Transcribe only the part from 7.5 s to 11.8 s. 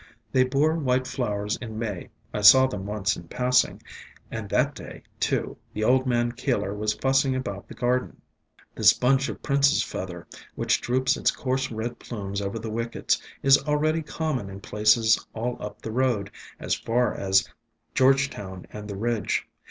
the garden. This bunch of Prince's Feather, which droops its coarse